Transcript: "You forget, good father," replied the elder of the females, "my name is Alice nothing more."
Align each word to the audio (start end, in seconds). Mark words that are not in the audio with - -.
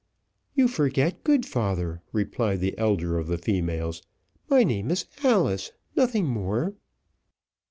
"You 0.55 0.67
forget, 0.67 1.23
good 1.23 1.45
father," 1.45 2.01
replied 2.11 2.59
the 2.59 2.75
elder 2.75 3.19
of 3.19 3.27
the 3.27 3.37
females, 3.37 4.01
"my 4.49 4.63
name 4.63 4.89
is 4.89 5.05
Alice 5.23 5.73
nothing 5.95 6.25
more." 6.25 6.73